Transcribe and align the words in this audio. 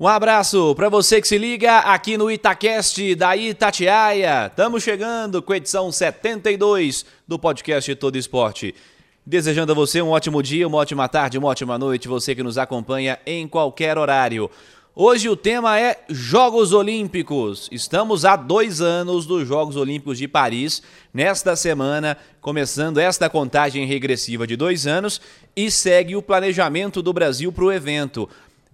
Um 0.00 0.06
abraço 0.06 0.76
para 0.76 0.88
você 0.88 1.20
que 1.20 1.26
se 1.26 1.36
liga 1.36 1.78
aqui 1.78 2.16
no 2.16 2.30
Itacast 2.30 3.16
da 3.16 3.36
Itatiaia. 3.36 4.46
Estamos 4.46 4.84
chegando 4.84 5.42
com 5.42 5.52
a 5.52 5.56
edição 5.56 5.90
72 5.90 7.04
do 7.26 7.36
podcast 7.36 7.92
Todo 7.96 8.16
Esporte. 8.16 8.76
Desejando 9.26 9.72
a 9.72 9.74
você 9.74 10.00
um 10.00 10.10
ótimo 10.10 10.40
dia, 10.40 10.68
uma 10.68 10.78
ótima 10.78 11.08
tarde, 11.08 11.36
uma 11.36 11.48
ótima 11.48 11.76
noite, 11.76 12.06
você 12.06 12.32
que 12.32 12.44
nos 12.44 12.56
acompanha 12.56 13.18
em 13.26 13.48
qualquer 13.48 13.98
horário. 13.98 14.48
Hoje 14.94 15.28
o 15.28 15.36
tema 15.36 15.80
é 15.80 16.00
Jogos 16.08 16.72
Olímpicos. 16.72 17.68
Estamos 17.72 18.24
há 18.24 18.36
dois 18.36 18.80
anos 18.80 19.26
dos 19.26 19.48
Jogos 19.48 19.74
Olímpicos 19.74 20.18
de 20.18 20.28
Paris. 20.28 20.80
Nesta 21.12 21.56
semana, 21.56 22.16
começando 22.40 22.98
esta 22.98 23.28
contagem 23.28 23.84
regressiva 23.84 24.46
de 24.46 24.54
dois 24.54 24.86
anos 24.86 25.20
e 25.56 25.72
segue 25.72 26.14
o 26.14 26.22
planejamento 26.22 27.02
do 27.02 27.12
Brasil 27.12 27.50
para 27.50 27.64
o 27.64 27.72
evento 27.72 28.28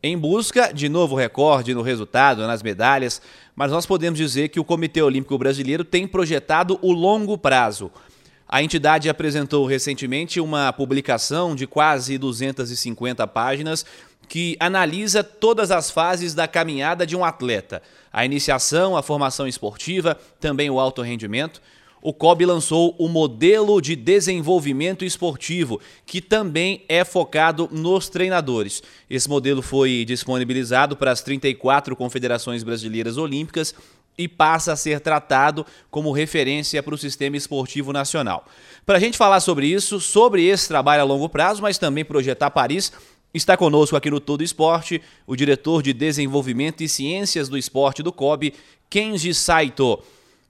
em 0.06 0.18
busca 0.18 0.70
de 0.70 0.86
novo 0.86 1.16
recorde 1.16 1.72
no 1.72 1.80
resultado, 1.80 2.46
nas 2.46 2.62
medalhas, 2.62 3.22
mas 3.56 3.72
nós 3.72 3.86
podemos 3.86 4.18
dizer 4.18 4.50
que 4.50 4.60
o 4.60 4.64
Comitê 4.64 5.00
Olímpico 5.00 5.38
Brasileiro 5.38 5.82
tem 5.82 6.06
projetado 6.06 6.78
o 6.82 6.92
longo 6.92 7.38
prazo. 7.38 7.90
A 8.46 8.62
entidade 8.62 9.08
apresentou 9.08 9.64
recentemente 9.64 10.38
uma 10.40 10.70
publicação 10.74 11.56
de 11.56 11.66
quase 11.66 12.18
250 12.18 13.26
páginas 13.28 13.86
que 14.28 14.58
analisa 14.60 15.24
todas 15.24 15.70
as 15.70 15.90
fases 15.90 16.34
da 16.34 16.46
caminhada 16.46 17.06
de 17.06 17.16
um 17.16 17.24
atleta: 17.24 17.80
a 18.12 18.26
iniciação, 18.26 18.98
a 18.98 19.02
formação 19.02 19.48
esportiva, 19.48 20.18
também 20.38 20.68
o 20.68 20.78
alto 20.78 21.00
rendimento 21.00 21.62
o 22.04 22.12
COB 22.12 22.44
lançou 22.44 22.94
o 22.98 23.08
modelo 23.08 23.80
de 23.80 23.96
desenvolvimento 23.96 25.06
esportivo, 25.06 25.80
que 26.04 26.20
também 26.20 26.84
é 26.86 27.02
focado 27.02 27.66
nos 27.72 28.10
treinadores. 28.10 28.82
Esse 29.08 29.26
modelo 29.26 29.62
foi 29.62 30.04
disponibilizado 30.04 30.98
para 30.98 31.10
as 31.10 31.22
34 31.22 31.96
confederações 31.96 32.62
brasileiras 32.62 33.16
olímpicas 33.16 33.74
e 34.18 34.28
passa 34.28 34.74
a 34.74 34.76
ser 34.76 35.00
tratado 35.00 35.64
como 35.90 36.12
referência 36.12 36.82
para 36.82 36.94
o 36.94 36.98
sistema 36.98 37.38
esportivo 37.38 37.90
nacional. 37.90 38.44
Para 38.84 38.98
a 38.98 39.00
gente 39.00 39.16
falar 39.16 39.40
sobre 39.40 39.66
isso, 39.66 39.98
sobre 39.98 40.44
esse 40.44 40.68
trabalho 40.68 41.00
a 41.00 41.06
longo 41.06 41.30
prazo, 41.30 41.62
mas 41.62 41.78
também 41.78 42.04
projetar 42.04 42.50
Paris, 42.50 42.92
está 43.32 43.56
conosco 43.56 43.96
aqui 43.96 44.10
no 44.10 44.20
Todo 44.20 44.44
Esporte 44.44 45.00
o 45.26 45.34
diretor 45.34 45.82
de 45.82 45.94
Desenvolvimento 45.94 46.82
e 46.82 46.88
Ciências 46.88 47.48
do 47.48 47.56
Esporte 47.56 48.02
do 48.02 48.12
COB, 48.12 48.52
Kenji 48.90 49.32
Saito. 49.32 50.02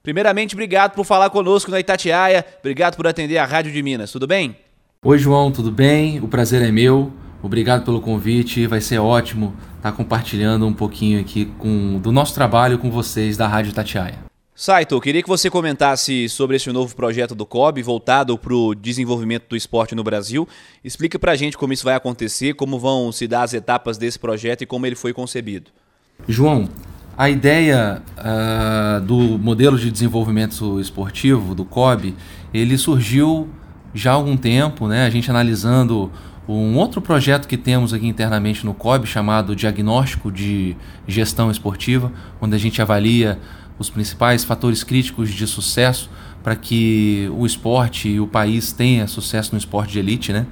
Primeiramente, 0.05 0.55
obrigado 0.55 0.95
por 0.95 1.07
falar 1.07 1.31
conosco 1.31 1.71
na 1.71 1.81
Itatiaia, 1.81 2.45
obrigado 2.61 2.95
por 2.95 3.07
atender 3.07 3.39
a 3.39 3.47
Rádio 3.47 3.73
de 3.73 3.83
Minas, 3.83 4.13
tudo 4.13 4.27
bem? 4.27 4.55
Oi, 5.03 5.17
João, 5.17 5.51
tudo 5.51 5.73
bem? 5.73 6.21
O 6.21 6.29
prazer 6.29 6.61
é 6.61 6.71
meu. 6.71 7.11
Obrigado 7.43 7.87
pelo 7.87 8.03
convite, 8.03 8.67
vai 8.67 8.83
ser 8.83 8.99
ótimo 8.99 9.57
estar 9.79 9.93
compartilhando 9.93 10.67
um 10.67 10.75
pouquinho 10.75 11.19
aqui 11.19 11.47
com, 11.57 11.99
do 11.99 12.13
nosso 12.13 12.35
trabalho 12.35 12.79
com 12.79 12.91
vocês 12.91 13.39
da 13.39 13.49
Rádio 13.49 13.73
Tatiaia. 13.73 14.19
Saito, 14.55 15.01
queria 15.01 15.23
que 15.23 15.29
você 15.29 15.49
comentasse 15.49 16.29
sobre 16.29 16.57
esse 16.57 16.71
novo 16.71 16.95
projeto 16.95 17.35
do 17.35 17.47
COB 17.47 17.83
voltado 17.83 18.37
para 18.37 18.55
o 18.55 18.75
desenvolvimento 18.75 19.49
do 19.49 19.57
esporte 19.57 19.95
no 19.95 20.05
Brasil. 20.05 20.47
Explica 20.85 21.19
para 21.19 21.33
a 21.33 21.37
gente 21.37 21.57
como 21.57 21.73
isso 21.73 21.83
vai 21.83 21.95
acontecer, 21.95 22.53
como 22.53 22.79
vão 22.79 23.11
se 23.11 23.27
dar 23.27 23.43
as 23.43 23.55
etapas 23.55 23.97
desse 23.97 24.19
projeto 24.19 24.61
e 24.61 24.67
como 24.67 24.85
ele 24.85 24.97
foi 24.97 25.15
concebido. 25.15 25.71
João, 26.29 26.69
a 27.17 27.31
ideia 27.31 28.03
uh, 28.19 29.01
do 29.01 29.39
modelo 29.39 29.79
de 29.79 29.91
desenvolvimento 29.91 30.81
esportivo, 30.81 31.55
do 31.55 31.65
COB, 31.65 32.15
ele 32.53 32.77
surgiu 32.77 33.49
já 33.95 34.11
há 34.11 34.15
algum 34.15 34.37
tempo, 34.37 34.89
né? 34.89 35.07
a 35.07 35.11
gente 35.11 35.31
analisando 35.31 36.11
um 36.49 36.77
outro 36.77 37.01
projeto 37.01 37.47
que 37.47 37.57
temos 37.57 37.95
aqui 37.95 38.07
internamente 38.07 38.67
no 38.67 38.75
COB, 38.75 39.07
chamado 39.07 39.55
Diagnóstico 39.55 40.31
de 40.31 40.77
Gestão 41.07 41.51
Esportiva, 41.51 42.13
onde 42.41 42.55
a 42.55 42.59
gente 42.59 42.83
avalia 42.83 43.39
os 43.79 43.89
principais 43.89 44.45
fatores 44.45 44.83
críticos 44.83 45.31
de 45.31 45.47
sucesso 45.47 46.11
para 46.43 46.55
que 46.55 47.31
o 47.35 47.47
esporte 47.47 48.09
e 48.09 48.21
o 48.21 48.27
país 48.27 48.73
tenha 48.73 49.07
sucesso 49.07 49.53
no 49.53 49.59
esporte 49.59 49.93
de 49.93 49.99
elite. 50.01 50.33
Né? 50.33 50.47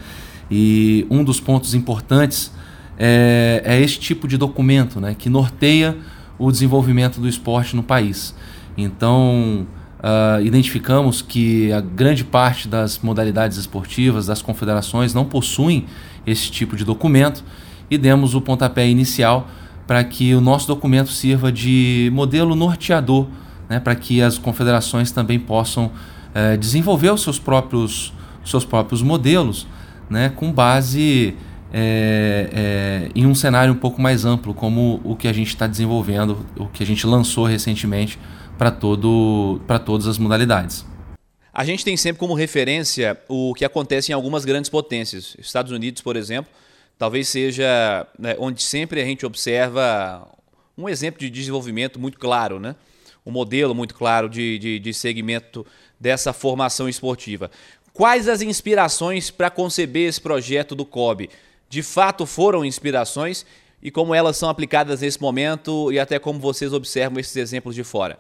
E 0.51 1.06
um 1.11 1.22
dos 1.22 1.41
pontos 1.41 1.75
importantes 1.75 2.53
é, 2.99 3.62
é 3.65 3.81
este 3.81 4.01
tipo 4.01 4.27
de 4.27 4.37
documento 4.37 5.01
né? 5.01 5.15
que 5.15 5.28
norteia 5.28 5.97
o 6.42 6.50
desenvolvimento 6.50 7.20
do 7.20 7.28
esporte 7.28 7.76
no 7.76 7.82
país. 7.84 8.34
Então, 8.76 9.66
uh, 10.00 10.42
identificamos 10.42 11.22
que 11.22 11.72
a 11.72 11.80
grande 11.80 12.25
parte 12.25 12.66
das 12.66 12.98
modalidades 12.98 13.56
esportivas, 13.56 14.26
das 14.26 14.42
confederações, 14.42 15.14
não 15.14 15.25
possuem 15.25 15.86
esse 16.26 16.50
tipo 16.50 16.75
de 16.76 16.84
documento 16.84 17.44
e 17.88 17.97
demos 17.97 18.34
o 18.34 18.41
pontapé 18.41 18.88
inicial 18.88 19.48
para 19.86 20.03
que 20.03 20.34
o 20.34 20.41
nosso 20.41 20.66
documento 20.66 21.10
sirva 21.10 21.53
de 21.53 22.10
modelo 22.12 22.56
norteador, 22.56 23.28
né, 23.69 23.78
para 23.78 23.94
que 23.94 24.20
as 24.20 24.36
confederações 24.36 25.12
também 25.12 25.38
possam 25.38 25.86
uh, 25.86 26.59
desenvolver 26.59 27.12
os 27.12 27.22
seus 27.22 27.38
próprios, 27.38 28.12
seus 28.44 28.64
próprios 28.64 29.00
modelos 29.00 29.66
né, 30.10 30.28
com 30.28 30.53
base 30.53 31.36
é, 31.72 32.50
é, 32.53 33.10
em 33.15 33.27
um 33.27 33.34
cenário 33.34 33.72
um 33.72 33.77
pouco 33.77 34.00
mais 34.00 34.25
amplo, 34.25 34.53
como 34.53 35.00
o 35.05 35.16
que 35.16 35.27
a 35.27 35.33
gente 35.33 35.49
está 35.49 35.66
desenvolvendo, 35.66 36.47
o 36.56 36.66
que 36.66 36.83
a 36.83 36.87
gente 36.87 37.06
lançou 37.06 37.47
recentemente 37.47 38.19
para 38.59 38.71
todas 38.71 40.06
as 40.06 40.19
modalidades. 40.19 40.84
A 41.53 41.65
gente 41.65 41.84
tem 41.84 41.97
sempre 41.97 42.21
como 42.21 42.34
referência 42.34 43.19
o 43.28 43.53
que 43.55 43.65
acontece 43.65 44.12
em 44.12 44.15
algumas 44.15 44.44
grandes 44.44 44.71
potências. 44.71 45.37
Estados 45.38 45.72
Unidos, 45.72 46.00
por 46.03 46.16
exemplo, 46.16 46.50
talvez 46.99 47.28
seja 47.28 48.06
né, 48.19 48.37
onde 48.39 48.62
sempre 48.62 49.00
a 49.00 49.04
gente 49.04 49.27
observa 49.27 50.27
um 50.77 50.89
exemplo 50.89 51.21
de 51.21 51.28
desenvolvimento 51.28 51.99
muito 51.99 52.19
claro, 52.19 52.59
né? 52.59 52.75
um 53.25 53.31
modelo 53.31 53.75
muito 53.75 53.94
claro 53.94 54.28
de, 54.28 54.59
de, 54.59 54.78
de 54.78 54.94
segmento 54.94 55.65
dessa 55.99 56.33
formação 56.33 56.89
esportiva. 56.89 57.50
Quais 57.93 58.28
as 58.28 58.43
inspirações 58.43 59.31
para 59.31 59.50
conceber 59.50 60.09
esse 60.09 60.21
projeto 60.21 60.75
do 60.75 60.84
COB? 60.84 61.28
De 61.72 61.83
fato 61.83 62.27
foram 62.27 62.66
inspirações 62.66 63.47
e 63.83 63.91
como 63.91 64.15
elas 64.15 64.37
são 64.37 64.50
aplicadas 64.50 65.00
nesse 65.00 65.19
momento 65.19 65.91
e 65.91 65.99
até 65.99 66.19
como 66.19 66.38
vocês 66.38 66.71
observam 66.71 67.19
esses 67.19 67.34
exemplos 67.34 67.75
de 67.75 67.83
fora. 67.83 68.19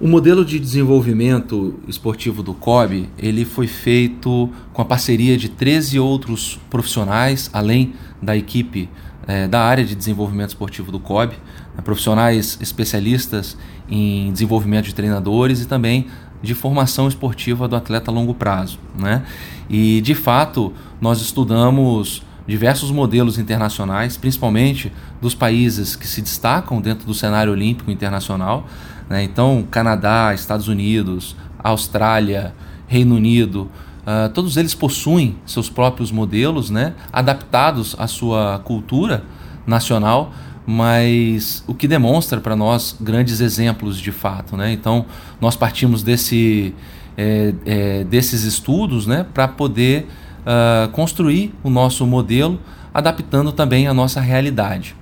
O 0.00 0.08
modelo 0.08 0.44
de 0.44 0.58
desenvolvimento 0.58 1.78
esportivo 1.86 2.42
do 2.42 2.52
COB, 2.52 3.08
ele 3.16 3.44
foi 3.44 3.68
feito 3.68 4.50
com 4.72 4.82
a 4.82 4.84
parceria 4.84 5.36
de 5.36 5.50
13 5.50 6.00
outros 6.00 6.58
profissionais, 6.68 7.48
além 7.52 7.94
da 8.20 8.36
equipe 8.36 8.88
é, 9.28 9.46
da 9.46 9.60
área 9.60 9.84
de 9.84 9.94
desenvolvimento 9.94 10.48
esportivo 10.48 10.90
do 10.90 10.98
COB, 10.98 11.36
né, 11.76 11.82
profissionais 11.84 12.58
especialistas 12.60 13.56
em 13.88 14.32
desenvolvimento 14.32 14.86
de 14.86 14.96
treinadores 14.96 15.60
e 15.60 15.68
também 15.68 16.08
de 16.42 16.54
formação 16.54 17.06
esportiva 17.06 17.68
do 17.68 17.76
atleta 17.76 18.10
a 18.10 18.14
longo 18.14 18.34
prazo. 18.34 18.80
Né? 18.98 19.24
E, 19.70 20.00
de 20.00 20.16
fato, 20.16 20.72
nós 21.00 21.20
estudamos 21.20 22.20
diversos 22.46 22.90
modelos 22.90 23.38
internacionais, 23.38 24.16
principalmente 24.16 24.92
dos 25.20 25.34
países 25.34 25.96
que 25.96 26.06
se 26.06 26.20
destacam 26.20 26.80
dentro 26.80 27.06
do 27.06 27.14
cenário 27.14 27.52
olímpico 27.52 27.90
internacional. 27.90 28.66
Né? 29.08 29.22
Então, 29.24 29.66
Canadá, 29.70 30.32
Estados 30.34 30.68
Unidos, 30.68 31.36
Austrália, 31.62 32.54
Reino 32.86 33.14
Unido, 33.14 33.70
uh, 34.02 34.28
todos 34.32 34.56
eles 34.56 34.74
possuem 34.74 35.36
seus 35.46 35.70
próprios 35.70 36.12
modelos, 36.12 36.68
né? 36.70 36.94
adaptados 37.12 37.96
à 37.98 38.06
sua 38.06 38.60
cultura 38.62 39.24
nacional, 39.66 40.32
mas 40.66 41.64
o 41.66 41.74
que 41.74 41.88
demonstra 41.88 42.40
para 42.40 42.54
nós 42.54 42.96
grandes 43.00 43.40
exemplos 43.40 43.98
de 43.98 44.12
fato. 44.12 44.56
Né? 44.56 44.72
Então, 44.72 45.06
nós 45.40 45.56
partimos 45.56 46.02
desse, 46.02 46.74
é, 47.16 47.54
é, 47.64 48.04
desses 48.04 48.44
estudos 48.44 49.06
né? 49.06 49.24
para 49.32 49.48
poder 49.48 50.06
uh, 50.44 50.88
construir 50.90 51.54
o 51.62 51.70
nosso 51.70 52.06
modelo, 52.06 52.60
adaptando 52.92 53.52
também 53.52 53.86
a 53.86 53.94
nossa 53.94 54.20
realidade. 54.20 54.94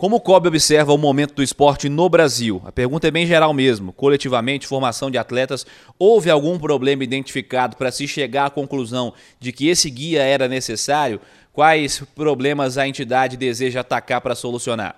Como 0.00 0.16
o 0.16 0.20
COB 0.20 0.48
observa 0.48 0.94
o 0.94 0.96
momento 0.96 1.34
do 1.34 1.42
esporte 1.42 1.86
no 1.90 2.08
Brasil? 2.08 2.62
A 2.64 2.72
pergunta 2.72 3.06
é 3.06 3.10
bem 3.10 3.26
geral 3.26 3.52
mesmo. 3.52 3.92
Coletivamente, 3.92 4.66
formação 4.66 5.10
de 5.10 5.18
atletas, 5.18 5.66
houve 5.98 6.30
algum 6.30 6.58
problema 6.58 7.04
identificado 7.04 7.76
para 7.76 7.92
se 7.92 8.08
chegar 8.08 8.46
à 8.46 8.50
conclusão 8.50 9.12
de 9.38 9.52
que 9.52 9.68
esse 9.68 9.90
guia 9.90 10.22
era 10.22 10.48
necessário? 10.48 11.20
Quais 11.52 12.02
problemas 12.14 12.78
a 12.78 12.88
entidade 12.88 13.36
deseja 13.36 13.80
atacar 13.80 14.22
para 14.22 14.34
solucionar? 14.34 14.96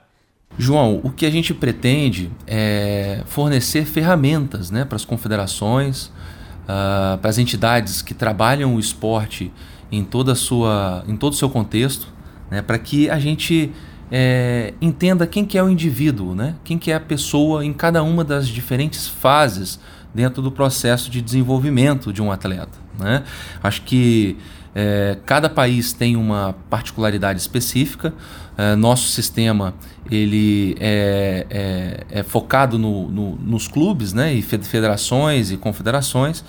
João, 0.56 1.00
o 1.02 1.10
que 1.10 1.26
a 1.26 1.30
gente 1.30 1.52
pretende 1.52 2.30
é 2.46 3.22
fornecer 3.26 3.84
ferramentas 3.84 4.70
né, 4.70 4.84
para 4.84 4.94
as 4.94 5.04
confederações, 5.04 6.06
uh, 6.06 7.18
para 7.20 7.28
as 7.28 7.38
entidades 7.38 8.02
que 8.02 8.14
trabalham 8.14 8.76
o 8.76 8.78
esporte 8.78 9.50
em 9.92 10.02
toda 10.02 10.34
sua, 10.34 11.04
em 11.06 11.16
todo 11.16 11.34
o 11.34 11.36
seu 11.36 11.50
contexto, 11.50 12.08
né, 12.50 12.62
para 12.62 12.78
que 12.78 13.10
a 13.10 13.18
gente 13.18 13.70
é, 14.10 14.72
entenda 14.80 15.26
quem 15.26 15.44
que 15.44 15.58
é 15.58 15.62
o 15.62 15.68
indivíduo, 15.68 16.34
né, 16.34 16.54
quem 16.64 16.78
que 16.78 16.90
é 16.90 16.94
a 16.94 17.00
pessoa 17.00 17.64
em 17.64 17.72
cada 17.72 18.02
uma 18.02 18.24
das 18.24 18.48
diferentes 18.48 19.06
fases 19.06 19.78
dentro 20.14 20.42
do 20.42 20.50
processo 20.50 21.10
de 21.10 21.20
desenvolvimento 21.20 22.12
de 22.12 22.22
um 22.22 22.32
atleta. 22.32 22.78
Né? 22.98 23.22
Acho 23.62 23.82
que 23.82 24.36
é, 24.74 25.18
cada 25.26 25.48
país 25.48 25.92
tem 25.92 26.16
uma 26.16 26.54
particularidade 26.70 27.38
específica. 27.38 28.12
É, 28.56 28.74
nosso 28.74 29.08
sistema 29.08 29.74
ele 30.10 30.76
é, 30.80 31.46
é, 31.50 32.20
é 32.20 32.22
focado 32.22 32.78
no, 32.78 33.08
no, 33.08 33.36
nos 33.36 33.68
clubes, 33.68 34.12
né, 34.12 34.32
e 34.32 34.42
federações 34.42 35.50
e 35.50 35.56
confederações. 35.56 36.44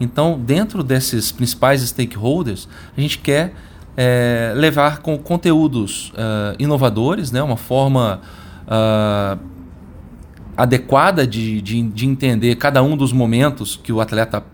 Então, 0.00 0.38
dentro 0.38 0.82
desses 0.82 1.32
principais 1.32 1.80
stakeholders, 1.82 2.68
a 2.96 3.00
gente 3.00 3.18
quer 3.18 3.54
é, 3.96 4.52
levar 4.54 4.98
com 4.98 5.18
conteúdos 5.18 6.10
uh, 6.10 6.54
inovadores, 6.56 7.32
né, 7.32 7.42
uma 7.42 7.56
forma 7.56 8.20
uh, 8.64 9.38
adequada 10.56 11.26
de, 11.26 11.60
de, 11.60 11.82
de 11.82 12.06
entender 12.06 12.54
cada 12.54 12.80
um 12.80 12.96
dos 12.96 13.12
momentos 13.12 13.76
que 13.82 13.92
o 13.92 14.00
atleta 14.00 14.44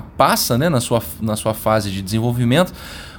passa 0.00 0.56
né, 0.56 0.68
na, 0.68 0.80
sua, 0.80 1.02
na 1.20 1.36
sua 1.36 1.52
fase 1.52 1.90
de 1.90 2.00
desenvolvimento, 2.00 2.72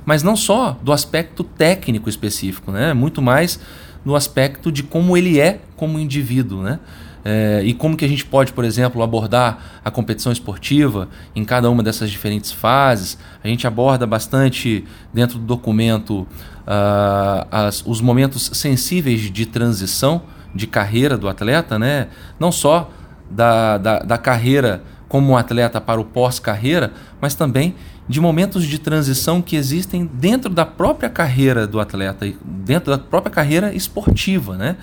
mas 0.05 0.23
não 0.23 0.35
só 0.35 0.77
do 0.81 0.91
aspecto 0.91 1.43
técnico 1.43 2.09
específico, 2.09 2.71
né, 2.71 2.93
muito 2.93 3.21
mais 3.21 3.59
no 4.03 4.15
aspecto 4.15 4.71
de 4.71 4.83
como 4.83 5.15
ele 5.15 5.39
é 5.39 5.59
como 5.75 5.99
indivíduo, 5.99 6.61
né? 6.61 6.79
É, 7.25 7.61
e 7.63 7.73
como 7.73 7.95
que 7.95 8.03
a 8.03 8.07
gente 8.07 8.25
pode, 8.25 8.51
por 8.51 8.65
exemplo, 8.65 9.01
abordar 9.01 9.79
a 9.83 9.89
competição 9.89 10.29
esportiva 10.29 11.07
em 11.33 11.45
cada 11.45 11.69
uma 11.69 11.81
dessas 11.81 12.11
diferentes 12.11 12.51
fases. 12.51 13.17
A 13.41 13.47
gente 13.47 13.65
aborda 13.65 14.05
bastante 14.05 14.83
dentro 15.13 15.39
do 15.39 15.45
documento 15.45 16.27
uh, 16.67 17.47
as, 17.49 17.81
os 17.85 18.01
momentos 18.01 18.51
sensíveis 18.53 19.21
de 19.31 19.45
transição 19.45 20.23
de 20.53 20.67
carreira 20.67 21.17
do 21.17 21.29
atleta, 21.29 21.79
né? 21.79 22.09
não 22.37 22.51
só 22.51 22.91
da, 23.31 23.77
da, 23.77 23.99
da 23.99 24.17
carreira 24.17 24.83
como 25.13 25.37
atleta 25.37 25.79
para 25.79 26.01
o 26.01 26.03
pós-carreira, 26.03 26.91
mas 27.21 27.35
também 27.35 27.75
de 28.09 28.19
momentos 28.19 28.65
de 28.65 28.79
transição 28.79 29.43
que 29.43 29.55
existem 29.55 30.09
dentro 30.11 30.49
da 30.49 30.65
própria 30.65 31.07
carreira 31.07 31.67
do 31.67 31.79
atleta, 31.79 32.33
dentro 32.43 32.89
da 32.89 32.97
própria 32.97 33.31
carreira 33.31 33.71
esportiva, 33.75 34.57
né? 34.57 34.75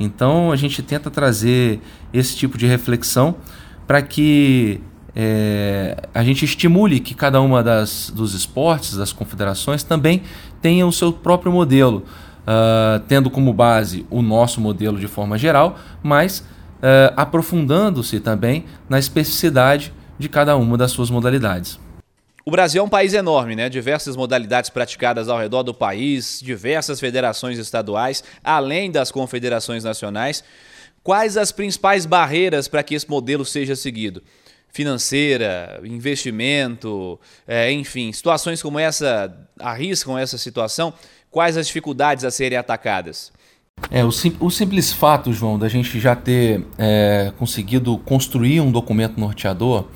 Então 0.00 0.50
a 0.50 0.56
gente 0.56 0.82
tenta 0.82 1.10
trazer 1.10 1.78
esse 2.10 2.34
tipo 2.34 2.56
de 2.56 2.66
reflexão 2.66 3.34
para 3.86 4.00
que 4.00 4.80
é, 5.14 6.08
a 6.14 6.24
gente 6.24 6.46
estimule 6.46 6.98
que 6.98 7.14
cada 7.14 7.38
uma 7.42 7.62
das, 7.62 8.10
dos 8.16 8.32
esportes, 8.32 8.96
das 8.96 9.12
confederações, 9.12 9.82
também 9.82 10.22
tenha 10.62 10.86
o 10.86 10.92
seu 10.92 11.12
próprio 11.12 11.52
modelo, 11.52 12.02
uh, 12.46 12.98
tendo 13.06 13.28
como 13.28 13.52
base 13.52 14.06
o 14.08 14.22
nosso 14.22 14.58
modelo 14.58 14.98
de 14.98 15.06
forma 15.06 15.36
geral, 15.36 15.78
mas 16.02 16.42
uh, 16.76 17.12
aprofundando-se 17.16 18.20
também 18.20 18.64
na 18.88 18.98
especificidade 18.98 19.92
de 20.18 20.28
cada 20.28 20.56
uma 20.56 20.76
das 20.76 20.92
suas 20.92 21.10
modalidades. 21.10 21.78
O 22.44 22.50
Brasil 22.50 22.80
é 22.80 22.84
um 22.84 22.88
país 22.88 23.12
enorme, 23.12 23.56
né? 23.56 23.68
Diversas 23.68 24.14
modalidades 24.14 24.70
praticadas 24.70 25.28
ao 25.28 25.36
redor 25.36 25.64
do 25.64 25.74
país, 25.74 26.40
diversas 26.40 27.00
federações 27.00 27.58
estaduais, 27.58 28.22
além 28.44 28.88
das 28.88 29.10
confederações 29.10 29.82
nacionais. 29.82 30.44
Quais 31.02 31.36
as 31.36 31.50
principais 31.50 32.06
barreiras 32.06 32.68
para 32.68 32.84
que 32.84 32.94
esse 32.94 33.08
modelo 33.10 33.44
seja 33.44 33.74
seguido? 33.74 34.22
Financeira, 34.68 35.80
investimento, 35.82 37.18
é, 37.48 37.72
enfim, 37.72 38.12
situações 38.12 38.62
como 38.62 38.78
essa 38.78 39.36
arriscam 39.58 40.16
essa 40.16 40.38
situação? 40.38 40.94
Quais 41.30 41.56
as 41.56 41.66
dificuldades 41.66 42.24
a 42.24 42.30
serem 42.30 42.58
atacadas? 42.58 43.32
É, 43.90 44.04
o, 44.04 44.10
sim, 44.10 44.34
o 44.40 44.50
simples 44.50 44.92
fato, 44.92 45.32
João, 45.32 45.58
da 45.58 45.68
gente 45.68 45.98
já 46.00 46.16
ter 46.16 46.66
é, 46.78 47.32
conseguido 47.38 47.96
construir 47.98 48.60
um 48.60 48.70
documento 48.70 49.18
norteador, 49.18 49.86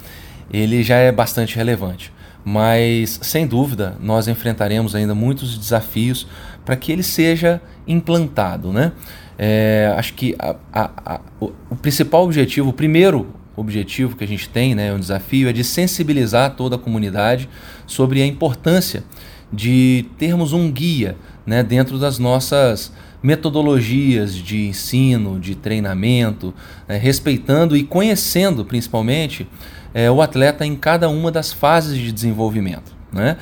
ele 0.52 0.82
já 0.82 0.96
é 0.96 1.10
bastante 1.10 1.56
relevante 1.56 2.12
mas 2.44 3.18
sem 3.22 3.46
dúvida 3.46 3.96
nós 4.00 4.28
enfrentaremos 4.28 4.94
ainda 4.94 5.14
muitos 5.14 5.58
desafios 5.58 6.26
para 6.64 6.76
que 6.76 6.92
ele 6.92 7.02
seja 7.02 7.60
implantado. 7.86 8.72
Né? 8.72 8.92
É, 9.38 9.94
acho 9.96 10.14
que 10.14 10.34
a, 10.38 10.56
a, 10.72 11.14
a, 11.14 11.20
o, 11.40 11.52
o, 11.70 11.76
principal 11.76 12.24
objetivo, 12.24 12.70
o 12.70 12.72
primeiro 12.72 13.28
objetivo 13.56 14.16
que 14.16 14.24
a 14.24 14.28
gente 14.28 14.48
tem, 14.48 14.74
né, 14.74 14.92
um 14.92 14.98
desafio, 14.98 15.48
é 15.48 15.52
de 15.52 15.64
sensibilizar 15.64 16.54
toda 16.54 16.76
a 16.76 16.78
comunidade 16.78 17.48
sobre 17.86 18.22
a 18.22 18.26
importância 18.26 19.04
de 19.52 20.06
termos 20.16 20.52
um 20.52 20.70
guia 20.70 21.16
né, 21.44 21.62
dentro 21.62 21.98
das 21.98 22.18
nossas 22.18 22.92
metodologias 23.22 24.34
de 24.34 24.66
ensino, 24.68 25.38
de 25.38 25.54
treinamento, 25.54 26.54
né, 26.88 26.96
respeitando 26.96 27.76
e 27.76 27.84
conhecendo 27.84 28.64
principalmente 28.64 29.46
é, 29.92 30.10
o 30.10 30.22
atleta 30.22 30.64
em 30.64 30.74
cada 30.76 31.08
uma 31.08 31.30
das 31.30 31.52
fases 31.52 31.98
de 31.98 32.12
desenvolvimento. 32.12 32.94
Né? 33.12 33.36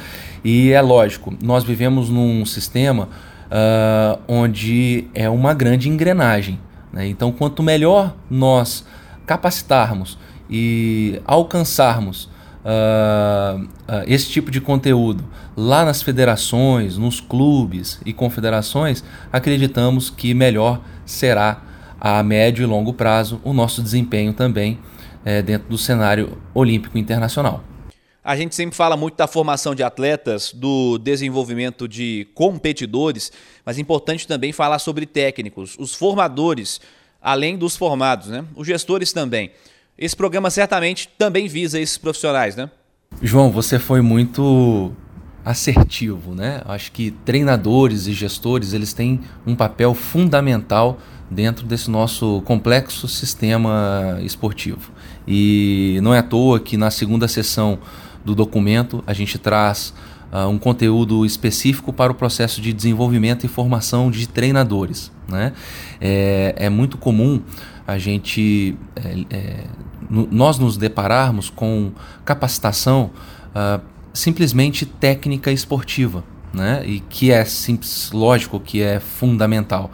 E 0.44 0.72
é 0.72 0.80
lógico, 0.80 1.34
nós 1.42 1.64
vivemos 1.64 2.08
num 2.08 2.44
sistema 2.46 3.08
uh, 3.48 4.18
onde 4.26 5.06
é 5.14 5.28
uma 5.28 5.52
grande 5.52 5.88
engrenagem. 5.88 6.58
Né? 6.92 7.06
Então, 7.08 7.30
quanto 7.30 7.62
melhor 7.62 8.14
nós 8.30 8.84
capacitarmos 9.26 10.18
e 10.50 11.20
alcançarmos 11.26 12.30
uh, 12.68 13.68
esse 14.06 14.28
tipo 14.28 14.50
de 14.50 14.60
conteúdo 14.60 15.24
lá 15.56 15.84
nas 15.84 16.02
federações, 16.02 16.98
nos 16.98 17.20
clubes 17.20 18.00
e 18.04 18.12
confederações, 18.12 19.02
acreditamos 19.32 20.10
que 20.10 20.34
melhor 20.34 20.80
será 21.06 21.62
a 22.00 22.22
médio 22.22 22.62
e 22.62 22.66
longo 22.66 22.92
prazo 22.92 23.40
o 23.42 23.52
nosso 23.52 23.82
desempenho 23.82 24.32
também 24.32 24.78
é, 25.24 25.42
dentro 25.42 25.68
do 25.68 25.78
cenário 25.78 26.38
olímpico 26.54 26.96
internacional. 26.96 27.64
A 28.22 28.36
gente 28.36 28.54
sempre 28.54 28.76
fala 28.76 28.96
muito 28.96 29.16
da 29.16 29.26
formação 29.26 29.74
de 29.74 29.82
atletas, 29.82 30.52
do 30.52 30.98
desenvolvimento 30.98 31.88
de 31.88 32.28
competidores, 32.34 33.32
mas 33.64 33.78
é 33.78 33.80
importante 33.80 34.28
também 34.28 34.52
falar 34.52 34.78
sobre 34.78 35.06
técnicos, 35.06 35.76
os 35.78 35.94
formadores, 35.94 36.80
além 37.22 37.56
dos 37.56 37.74
formados, 37.74 38.28
né? 38.28 38.44
Os 38.54 38.66
gestores 38.66 39.12
também. 39.12 39.50
Esse 39.98 40.14
programa 40.14 40.48
certamente 40.48 41.08
também 41.18 41.48
visa 41.48 41.80
esses 41.80 41.98
profissionais, 41.98 42.54
né? 42.54 42.70
João, 43.20 43.50
você 43.50 43.78
foi 43.78 44.00
muito 44.00 44.92
assertivo, 45.44 46.34
né? 46.34 46.62
Acho 46.66 46.92
que 46.92 47.10
treinadores 47.10 48.06
e 48.06 48.12
gestores, 48.12 48.72
eles 48.72 48.92
têm 48.92 49.20
um 49.44 49.56
papel 49.56 49.94
fundamental 49.94 50.98
dentro 51.28 51.66
desse 51.66 51.90
nosso 51.90 52.42
complexo 52.42 53.08
sistema 53.08 54.18
esportivo. 54.22 54.92
E 55.26 55.98
não 56.02 56.14
é 56.14 56.18
à 56.18 56.22
toa 56.22 56.60
que 56.60 56.76
na 56.76 56.90
segunda 56.90 57.26
sessão 57.26 57.78
do 58.24 58.34
documento 58.34 59.02
a 59.06 59.12
gente 59.12 59.36
traz 59.36 59.92
uh, 60.32 60.46
um 60.48 60.58
conteúdo 60.58 61.26
específico 61.26 61.92
para 61.92 62.12
o 62.12 62.14
processo 62.14 62.60
de 62.60 62.72
desenvolvimento 62.72 63.44
e 63.44 63.48
formação 63.48 64.10
de 64.10 64.28
treinadores. 64.28 65.10
Né? 65.28 65.52
É, 66.00 66.54
é 66.56 66.68
muito 66.68 66.96
comum 66.96 67.42
a 67.86 67.96
gente, 67.96 68.76
é, 68.96 69.36
é, 69.36 69.64
nós 70.10 70.58
nos 70.58 70.76
depararmos 70.76 71.50
com 71.50 71.92
capacitação 72.24 73.10
uh, 73.54 73.80
simplesmente 74.12 74.86
técnica 74.86 75.52
esportiva, 75.52 76.24
né? 76.52 76.82
e 76.86 77.00
que 77.00 77.30
é 77.30 77.44
simples, 77.44 78.10
lógico 78.12 78.58
que 78.58 78.80
é 78.80 79.00
fundamental 79.00 79.90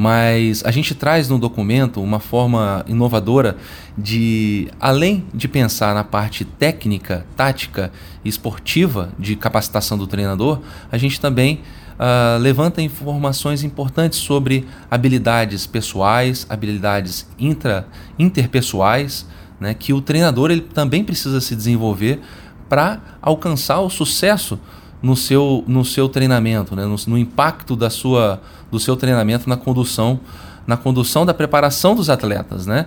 mas 0.00 0.64
a 0.64 0.70
gente 0.70 0.94
traz 0.94 1.28
no 1.28 1.40
documento 1.40 2.00
uma 2.00 2.20
forma 2.20 2.84
inovadora 2.86 3.56
de, 3.96 4.68
além 4.78 5.24
de 5.34 5.48
pensar 5.48 5.92
na 5.92 6.04
parte 6.04 6.44
técnica, 6.44 7.26
tática 7.36 7.90
e 8.24 8.28
esportiva 8.28 9.10
de 9.18 9.34
capacitação 9.34 9.98
do 9.98 10.06
treinador, 10.06 10.60
a 10.92 10.96
gente 10.96 11.20
também 11.20 11.62
uh, 11.98 12.38
levanta 12.38 12.80
informações 12.80 13.64
importantes 13.64 14.20
sobre 14.20 14.68
habilidades 14.88 15.66
pessoais, 15.66 16.46
habilidades 16.48 17.28
intra, 17.36 17.88
interpessoais, 18.16 19.26
né, 19.60 19.74
que 19.74 19.92
o 19.92 20.00
treinador 20.00 20.50
ele 20.50 20.60
também 20.60 21.04
precisa 21.04 21.40
se 21.40 21.54
desenvolver 21.54 22.20
para 22.68 23.00
alcançar 23.20 23.80
o 23.80 23.88
sucesso 23.88 24.58
no 25.02 25.16
seu, 25.16 25.64
no 25.66 25.84
seu 25.84 26.08
treinamento, 26.08 26.74
né? 26.74 26.84
no, 26.84 26.96
no, 27.06 27.18
impacto 27.18 27.76
da 27.76 27.88
sua, 27.88 28.40
do 28.70 28.78
seu 28.78 28.96
treinamento 28.96 29.48
na 29.48 29.56
condução, 29.56 30.20
na 30.66 30.76
condução 30.76 31.24
da 31.24 31.32
preparação 31.32 31.94
dos 31.94 32.10
atletas. 32.10 32.66
Né? 32.66 32.86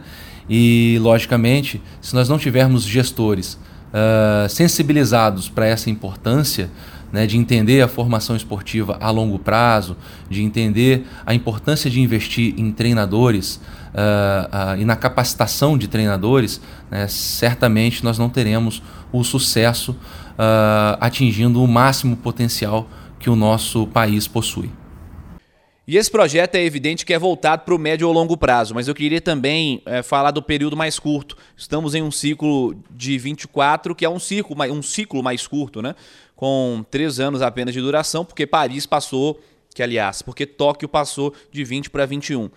E, 0.50 1.00
logicamente, 1.02 1.82
se 2.02 2.14
nós 2.14 2.28
não 2.28 2.38
tivermos 2.38 2.84
gestores 2.84 3.58
uh, 3.94 4.50
sensibilizados 4.50 5.50
para 5.50 5.66
essa 5.66 5.90
importância, 5.90 6.70
né, 7.12 7.28
de 7.28 7.38
entender 7.38 7.82
a 7.82 7.88
formação 7.88 8.36
esportiva 8.36 8.98
a 9.00 9.10
longo 9.10 9.38
prazo, 9.38 9.98
de 10.30 10.44
entender 10.44 11.06
a 11.26 11.34
importância 11.34 11.90
de 11.90 12.00
investir 12.00 12.54
em 12.58 12.72
treinadores 12.72 13.56
uh, 13.56 13.60
uh, 14.78 14.82
e 14.82 14.86
na 14.86 14.96
capacitação 14.96 15.78
de 15.78 15.88
treinadores, 15.88 16.62
né, 16.90 17.08
certamente 17.08 18.04
nós 18.04 18.18
não 18.18 18.30
teremos 18.30 18.82
o 19.12 19.24
sucesso 19.24 19.92
uh, 19.92 20.98
atingindo 21.00 21.62
o 21.62 21.68
máximo 21.68 22.16
potencial 22.16 22.88
que 23.20 23.30
o 23.30 23.36
nosso 23.36 23.86
país 23.88 24.28
possui. 24.28 24.70
E 25.88 25.98
esse 25.98 26.10
projeto 26.10 26.56
é 26.56 26.64
evidente 26.64 27.06
que 27.06 27.14
é 27.14 27.20
voltado 27.20 27.64
para 27.64 27.76
o 27.76 27.78
médio 27.78 28.08
ou 28.08 28.14
longo 28.14 28.38
prazo, 28.38 28.74
mas 28.74 28.88
eu 28.88 28.96
queria 28.96 29.20
também 29.20 29.82
é, 29.86 30.02
falar 30.02 30.32
do 30.32 30.42
período 30.42 30.78
mais 30.78 30.98
curto. 30.98 31.36
Estamos 31.58 31.94
em 31.96 32.02
um 32.02 32.10
ciclo 32.12 32.76
de 32.90 33.18
24, 33.18 33.94
que 33.94 34.06
é 34.06 34.10
um 34.10 34.20
ciclo, 34.20 34.56
um 34.72 34.82
ciclo 34.82 35.22
mais 35.22 35.46
curto, 35.46 35.82
né? 35.82 35.94
Com 36.42 36.84
três 36.90 37.20
anos 37.20 37.40
apenas 37.44 37.72
de 37.72 37.80
duração, 37.80 38.26
porque 38.26 38.48
Paris 38.48 38.88
passou, 38.88 39.40
que 39.76 39.84
aliás, 39.84 40.24
porque 40.24 40.44
Tóquio 40.44 40.90
passou 40.90 41.36
de 41.52 41.64
20 41.64 41.92
para 41.92 42.04
21. 42.04 42.50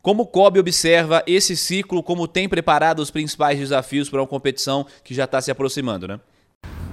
Como 0.00 0.26
COB 0.26 0.60
observa 0.60 1.24
esse 1.26 1.56
ciclo, 1.56 2.04
como 2.04 2.28
tem 2.28 2.48
preparado 2.48 3.00
os 3.00 3.10
principais 3.10 3.58
desafios 3.58 4.08
para 4.08 4.20
uma 4.20 4.28
competição 4.28 4.86
que 5.02 5.12
já 5.12 5.24
está 5.24 5.40
se 5.40 5.50
aproximando, 5.50 6.06
né? 6.06 6.20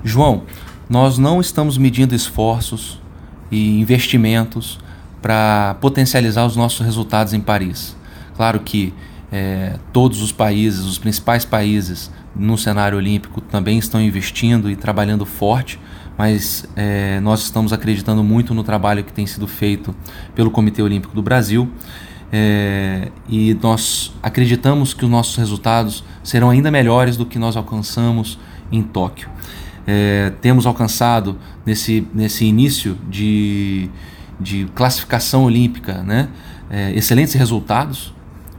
João, 0.03 0.45
nós 0.89 1.19
não 1.19 1.39
estamos 1.39 1.77
medindo 1.77 2.15
esforços 2.15 2.99
e 3.51 3.79
investimentos 3.79 4.79
para 5.21 5.77
potencializar 5.79 6.47
os 6.47 6.55
nossos 6.55 6.79
resultados 6.79 7.31
em 7.31 7.41
Paris. 7.41 7.95
Claro 8.35 8.61
que 8.61 8.91
é, 9.31 9.77
todos 9.93 10.19
os 10.23 10.31
países, 10.31 10.79
os 10.79 10.97
principais 10.97 11.45
países 11.45 12.09
no 12.35 12.57
cenário 12.57 12.97
olímpico 12.97 13.39
também 13.39 13.77
estão 13.77 14.01
investindo 14.01 14.71
e 14.71 14.75
trabalhando 14.75 15.27
forte, 15.27 15.79
mas 16.19 16.65
é, 16.75 17.19
nós 17.21 17.41
estamos 17.41 17.73
acreditando 17.73 18.23
muito 18.23 18.53
no 18.53 18.63
trabalho 18.63 19.03
que 19.03 19.11
tem 19.11 19.25
sido 19.25 19.47
feito 19.47 19.95
pelo 20.35 20.51
Comitê 20.51 20.83
Olímpico 20.83 21.15
do 21.15 21.23
Brasil 21.23 21.67
é, 22.31 23.09
e 23.27 23.57
nós 23.59 24.13
acreditamos 24.21 24.93
que 24.93 25.03
os 25.03 25.09
nossos 25.09 25.35
resultados 25.35 26.03
serão 26.23 26.51
ainda 26.51 26.69
melhores 26.69 27.17
do 27.17 27.25
que 27.25 27.39
nós 27.39 27.57
alcançamos 27.57 28.37
em 28.71 28.83
Tóquio 28.83 29.29
é, 29.91 30.31
temos 30.39 30.67
alcançado 30.67 31.35
nesse, 31.65 32.07
nesse 32.13 32.45
início 32.45 32.95
de, 33.09 33.89
de 34.39 34.65
classificação 34.75 35.45
olímpica 35.45 36.03
né, 36.03 36.29
é, 36.69 36.91
excelentes 36.91 37.33
resultados 37.33 38.13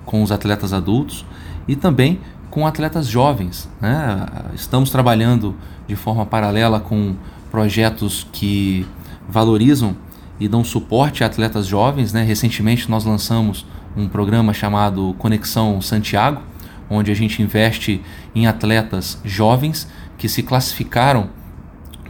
com 0.05 0.25
os 0.25 0.33
atletas 0.33 0.73
adultos 0.73 1.25
e 1.69 1.77
também 1.77 2.19
com 2.51 2.67
atletas 2.67 3.07
jovens. 3.07 3.69
Né? 3.81 4.27
Estamos 4.55 4.91
trabalhando 4.91 5.55
de 5.87 5.95
forma 5.95 6.27
paralela 6.27 6.81
com 6.81 7.15
projetos 7.51 8.27
que 8.33 8.87
valorizam 9.29 9.97
e 10.39 10.49
dão 10.49 10.65
suporte 10.65 11.23
a 11.23 11.27
atletas 11.27 11.67
jovens. 11.67 12.13
Né? 12.13 12.23
Recentemente 12.23 12.91
nós 12.91 13.05
lançamos 13.05 13.67
um 13.97 14.09
programa 14.09 14.53
chamado 14.53 15.15
Conexão 15.19 15.81
Santiago, 15.81 16.43
onde 16.89 17.11
a 17.11 17.15
gente 17.15 17.43
investe 17.43 18.01
em 18.35 18.47
atletas 18.47 19.21
jovens 19.25 19.89
que 20.17 20.29
se 20.29 20.43
classificaram 20.43 21.29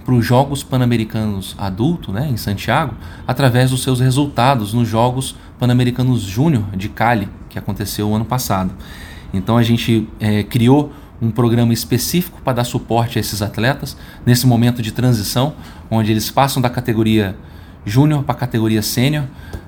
para 0.05 0.15
os 0.15 0.25
Jogos 0.25 0.63
Pan-Americanos 0.63 1.55
Adulto, 1.59 2.13
né, 2.13 2.29
em 2.29 2.37
Santiago, 2.37 2.95
através 3.27 3.71
dos 3.71 3.83
seus 3.83 4.01
resultados 4.01 4.73
nos 4.73 4.89
Jogos 4.89 5.37
Pan-Americanos 5.59 6.23
Júnior 6.23 6.65
de 6.75 6.89
Cali, 6.89 7.29
que 7.49 7.59
aconteceu 7.59 8.09
o 8.09 8.15
ano 8.15 8.25
passado. 8.25 8.73
Então 9.33 9.57
a 9.57 9.63
gente 9.63 10.09
é, 10.19 10.43
criou 10.43 10.93
um 11.21 11.31
programa 11.31 11.73
específico 11.73 12.41
para 12.43 12.55
dar 12.55 12.65
suporte 12.65 13.19
a 13.19 13.21
esses 13.21 13.43
atletas 13.43 13.97
nesse 14.25 14.47
momento 14.47 14.81
de 14.81 14.93
transição, 14.93 15.55
onde 15.91 16.11
eles 16.11 16.31
passam 16.31 16.63
da 16.63 16.71
categoria 16.71 17.37
júnior 17.85 18.23
para 18.23 18.35
a 18.35 18.39
categoria 18.39 18.83
sênior, 18.83 19.25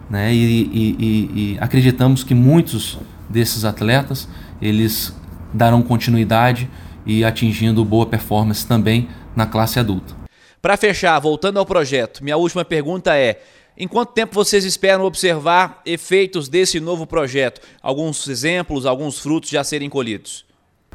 né, 0.09 0.33
e, 0.33 0.37
e, 0.39 0.97
e, 0.99 1.55
e 1.55 1.59
acreditamos 1.61 2.23
que 2.23 2.35
muitos 2.35 2.99
desses 3.29 3.65
atletas 3.65 4.29
eles 4.61 5.15
darão 5.53 5.83
continuidade 5.83 6.69
e 7.05 7.25
atingindo 7.25 7.85
boa 7.85 8.07
performance 8.07 8.67
também 8.67 9.09
na 9.35 9.47
classe 9.47 9.79
adulta. 9.79 10.15
Para 10.61 10.77
fechar, 10.77 11.19
voltando 11.19 11.59
ao 11.59 11.67
projeto, 11.67 12.23
minha 12.23 12.37
última 12.37 12.65
pergunta 12.65 13.17
é: 13.17 13.43
em 13.77 13.89
quanto 13.89 14.13
tempo 14.13 14.35
vocês 14.35 14.65
esperam 14.65 15.05
observar 15.05 15.81
efeitos 15.85 16.49
desse 16.49 16.79
novo 16.79 17.07
projeto? 17.07 17.61
Alguns 17.83 18.29
exemplos, 18.29 18.87
alguns 18.87 19.19
frutos 19.19 19.51
já 19.51 19.65
serem 19.65 19.89
colhidos? 19.89 20.45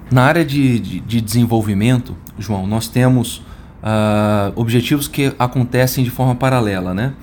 Na 0.09 0.23
área 0.23 0.45
de, 0.45 0.79
de, 0.79 0.99
de 1.01 1.21
desenvolvimento, 1.21 2.15
João, 2.39 2.65
nós 2.65 2.87
temos 2.87 3.37
uh, 3.83 4.53
objetivos 4.55 5.07
que 5.07 5.33
acontecem 5.37 6.03
de 6.03 6.09
forma 6.09 6.35
paralela. 6.35 6.93
Né? 6.93 7.13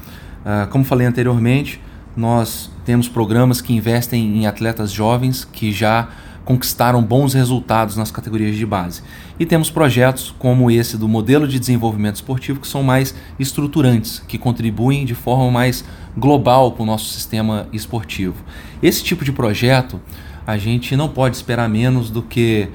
Uh, 0.45 0.69
como 0.69 0.85
falei 0.85 1.07
anteriormente, 1.07 1.81
nós 2.17 2.71
temos 2.85 3.09
programas 3.09 3.61
que 3.61 3.73
investem 3.73 4.39
em 4.39 4.47
atletas 4.47 4.93
jovens 4.93 5.45
que 5.45 5.73
já 5.73 6.09
conquistaram 6.45 7.03
bons 7.03 7.33
resultados 7.33 7.97
nas 7.97 8.11
categorias 8.11 8.57
de 8.57 8.67
base. 8.67 9.03
E 9.39 9.47
temos 9.47 9.71
projetos 9.71 10.35
como 10.39 10.71
esse 10.71 10.97
do 10.97 11.09
modelo 11.09 11.49
de 11.49 11.59
desenvolvimento 11.59 12.17
esportivo 12.17 12.61
que 12.61 12.69
são 12.69 12.83
mais 12.83 13.15
estruturantes, 13.39 14.23
que 14.29 14.37
contribuem 14.37 15.05
de 15.05 15.15
forma 15.15 15.51
mais 15.51 15.85
global 16.17 16.73
para 16.73 16.83
o 16.83 16.87
nosso 16.87 17.07
sistema 17.07 17.67
esportivo. 17.73 18.37
Esse 18.83 19.03
tipo 19.03 19.25
de 19.25 19.33
projeto 19.33 20.01
a 20.47 20.57
gente 20.57 20.97
não 20.97 21.09
pode 21.09 21.37
esperar 21.37 21.69
menos 21.69 22.11
do 22.11 22.23
que 22.23 22.69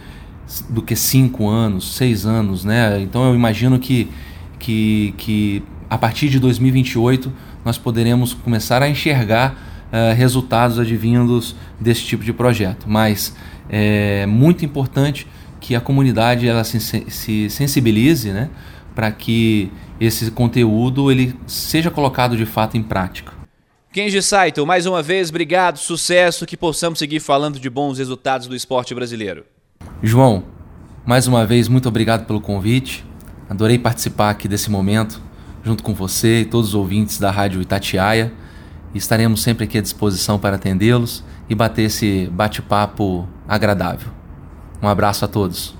do 0.67 0.81
que 0.81 0.95
cinco 0.95 1.47
anos, 1.47 1.95
seis 1.95 2.25
anos, 2.25 2.65
né? 2.65 2.99
Então 3.01 3.27
eu 3.29 3.35
imagino 3.35 3.77
que 3.77 4.09
que, 4.57 5.13
que 5.17 5.63
a 5.89 5.97
partir 5.97 6.29
de 6.29 6.39
2028 6.39 7.31
nós 7.63 7.77
poderemos 7.77 8.33
começar 8.33 8.81
a 8.81 8.89
enxergar 8.89 9.89
uh, 9.91 10.15
resultados 10.15 10.77
advindos 10.77 11.55
desse 11.79 12.03
tipo 12.03 12.23
de 12.23 12.33
projeto. 12.33 12.85
Mas 12.87 13.35
é 13.69 14.25
muito 14.25 14.65
importante 14.65 15.25
que 15.59 15.75
a 15.75 15.81
comunidade 15.81 16.47
ela 16.47 16.63
se, 16.63 16.79
se 16.79 17.49
sensibilize 17.49 18.31
né, 18.31 18.49
para 18.95 19.11
que 19.11 19.71
esse 19.99 20.31
conteúdo 20.31 21.11
ele 21.11 21.35
seja 21.45 21.91
colocado 21.91 22.37
de 22.37 22.45
fato 22.45 22.77
em 22.77 22.83
prática. 22.83 23.38
Kenji 23.91 24.21
Saito, 24.21 24.67
mais 24.67 24.85
uma 24.85 25.01
vez, 25.01 25.29
obrigado, 25.29 25.77
sucesso, 25.77 26.45
que 26.45 26.55
possamos 26.55 26.99
seguir 26.99 27.19
falando 27.19 27.59
de 27.59 27.67
bons 27.71 27.97
resultados 27.97 28.45
do 28.45 28.55
esporte 28.55 28.93
brasileiro. 28.93 29.45
João, 30.03 30.43
mais 31.03 31.25
uma 31.25 31.43
vez, 31.43 31.67
muito 31.67 31.89
obrigado 31.89 32.27
pelo 32.27 32.39
convite. 32.39 33.03
Adorei 33.49 33.79
participar 33.79 34.29
aqui 34.29 34.47
desse 34.47 34.69
momento, 34.69 35.19
junto 35.63 35.81
com 35.81 35.95
você 35.95 36.41
e 36.41 36.45
todos 36.45 36.69
os 36.69 36.75
ouvintes 36.75 37.17
da 37.17 37.31
Rádio 37.31 37.63
Itatiaia. 37.63 38.31
Estaremos 38.93 39.41
sempre 39.41 39.63
aqui 39.63 39.79
à 39.79 39.81
disposição 39.81 40.37
para 40.37 40.57
atendê-los 40.57 41.23
e 41.49 41.55
bater 41.55 41.85
esse 41.85 42.27
bate-papo 42.31 43.27
agradável. 43.47 44.11
Um 44.83 44.87
abraço 44.87 45.25
a 45.25 45.27
todos. 45.27 45.78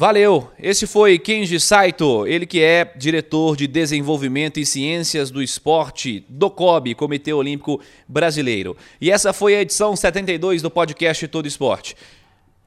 Valeu! 0.00 0.48
Esse 0.60 0.86
foi 0.86 1.18
Kenji 1.18 1.58
Saito, 1.58 2.24
ele 2.24 2.46
que 2.46 2.62
é 2.62 2.88
diretor 2.96 3.56
de 3.56 3.66
Desenvolvimento 3.66 4.60
e 4.60 4.64
Ciências 4.64 5.28
do 5.28 5.42
Esporte 5.42 6.24
do 6.28 6.48
COB, 6.48 6.94
Comitê 6.94 7.32
Olímpico 7.32 7.80
Brasileiro. 8.06 8.76
E 9.00 9.10
essa 9.10 9.32
foi 9.32 9.56
a 9.56 9.60
edição 9.60 9.96
72 9.96 10.62
do 10.62 10.70
podcast 10.70 11.26
Todo 11.26 11.48
Esporte. 11.48 11.96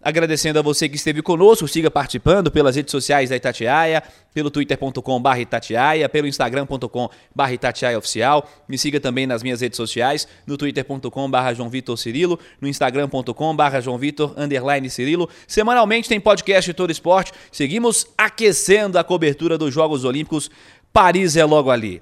Agradecendo 0.03 0.57
a 0.57 0.63
você 0.63 0.89
que 0.89 0.95
esteve 0.95 1.21
conosco, 1.21 1.67
siga 1.67 1.91
participando 1.91 2.49
pelas 2.49 2.75
redes 2.75 2.91
sociais 2.91 3.29
da 3.29 3.35
Itatiaia, 3.35 4.01
pelo 4.33 4.49
twitter.com.br 4.49 5.37
Itatiaia, 5.39 6.09
pelo 6.09 6.25
instagram.com.br 6.27 7.51
Itatiaia 7.51 7.97
Oficial. 7.97 8.49
Me 8.67 8.79
siga 8.79 8.99
também 8.99 9.27
nas 9.27 9.43
minhas 9.43 9.61
redes 9.61 9.77
sociais, 9.77 10.27
no 10.47 10.57
twitter.com.br 10.57 11.53
João 11.55 11.69
Vitor 11.69 11.95
Cirilo, 11.97 12.39
no 12.59 12.67
instagram.com.br 12.67 13.81
João 13.81 13.99
Vitor 13.99 14.33
underline 14.35 14.89
Cirilo. 14.89 15.29
Semanalmente 15.45 16.09
tem 16.09 16.19
podcast 16.19 16.73
Todo 16.73 16.91
Esporte. 16.91 17.31
Seguimos 17.51 18.07
aquecendo 18.17 18.97
a 18.97 19.03
cobertura 19.03 19.55
dos 19.55 19.71
Jogos 19.71 20.03
Olímpicos. 20.03 20.49
Paris 20.91 21.35
é 21.35 21.45
logo 21.45 21.69
ali. 21.69 22.01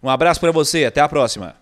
Um 0.00 0.08
abraço 0.08 0.38
para 0.38 0.52
você, 0.52 0.84
até 0.84 1.00
a 1.00 1.08
próxima. 1.08 1.61